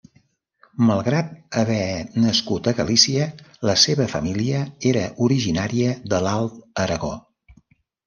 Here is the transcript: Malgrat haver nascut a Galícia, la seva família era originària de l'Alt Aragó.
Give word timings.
Malgrat 0.85 1.29
haver 1.61 2.07
nascut 2.23 2.71
a 2.73 2.75
Galícia, 2.81 3.29
la 3.73 3.77
seva 3.85 4.09
família 4.17 4.65
era 4.95 5.07
originària 5.29 5.97
de 6.11 6.27
l'Alt 6.29 6.61
Aragó. 6.89 7.17